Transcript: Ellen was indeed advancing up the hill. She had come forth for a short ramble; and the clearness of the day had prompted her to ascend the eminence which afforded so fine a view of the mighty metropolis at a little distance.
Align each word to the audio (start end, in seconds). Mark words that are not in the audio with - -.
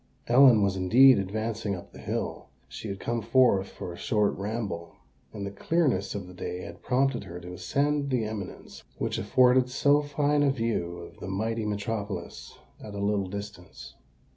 Ellen 0.25 0.63
was 0.63 0.75
indeed 0.75 1.19
advancing 1.19 1.75
up 1.75 1.93
the 1.93 1.99
hill. 1.99 2.47
She 2.67 2.87
had 2.87 2.99
come 2.99 3.21
forth 3.21 3.67
for 3.69 3.93
a 3.93 3.97
short 3.97 4.35
ramble; 4.35 4.95
and 5.31 5.45
the 5.45 5.51
clearness 5.51 6.15
of 6.15 6.25
the 6.25 6.33
day 6.33 6.61
had 6.63 6.81
prompted 6.81 7.25
her 7.25 7.39
to 7.39 7.53
ascend 7.53 8.09
the 8.09 8.23
eminence 8.25 8.81
which 8.97 9.19
afforded 9.19 9.69
so 9.69 10.01
fine 10.01 10.41
a 10.41 10.49
view 10.49 10.97
of 10.97 11.19
the 11.19 11.27
mighty 11.27 11.67
metropolis 11.67 12.57
at 12.83 12.95
a 12.95 12.99
little 12.99 13.27
distance. 13.27 13.93